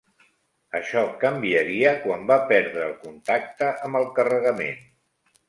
Això 0.77 1.03
canviaria 1.23 1.91
quan 2.05 2.25
va 2.33 2.39
perdre 2.53 2.83
el 2.87 2.97
contacte 3.05 3.71
amb 3.91 4.01
el 4.03 4.11
carregament. 4.19 4.83